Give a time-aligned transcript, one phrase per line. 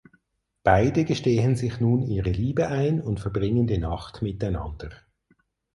[0.63, 4.89] Beide gestehen sich nun ihre Liebe ein und verbringen die Nacht miteinander.